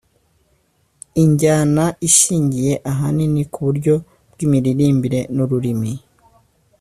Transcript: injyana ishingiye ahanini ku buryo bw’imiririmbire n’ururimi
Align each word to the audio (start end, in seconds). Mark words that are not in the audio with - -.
injyana 1.23 1.83
ishingiye 2.07 2.73
ahanini 2.91 3.41
ku 3.51 3.59
buryo 3.67 3.93
bw’imiririmbire 4.33 5.19
n’ururimi 5.35 5.93